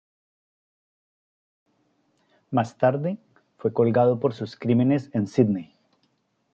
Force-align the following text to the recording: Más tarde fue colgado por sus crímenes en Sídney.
Más 2.49 2.75
tarde 2.75 3.19
fue 3.59 3.71
colgado 3.71 4.19
por 4.19 4.33
sus 4.33 4.55
crímenes 4.55 5.11
en 5.13 5.27
Sídney. 5.27 5.75